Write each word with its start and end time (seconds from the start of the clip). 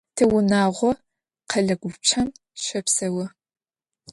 Тиунагъо 0.15 0.91
къэлэ 1.49 1.75
гупчэм 1.81 2.27
щэпсэу. 2.63 3.25